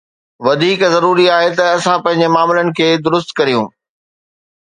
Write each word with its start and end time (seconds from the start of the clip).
وڌيڪ 0.45 0.81
ضروري 0.93 1.25
آهي 1.37 1.51
ته 1.59 1.63
اسان 1.75 1.97
پنهنجن 2.07 2.33
معاملن 2.37 2.67
کي 2.81 2.87
درست 3.09 3.29
ڪريون. 3.41 3.65